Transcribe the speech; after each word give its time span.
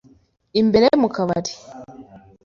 imbere 0.61 0.87
mu 1.01 1.09
kabari. 1.15 1.53